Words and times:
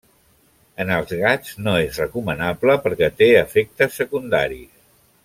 En 0.85 0.93
els 0.95 1.11
gats 1.19 1.51
no 1.67 1.75
és 1.89 1.99
recomanable 2.03 2.79
perquè 2.87 3.11
té 3.21 3.29
efectes 3.43 4.01
secundaris. 4.03 4.73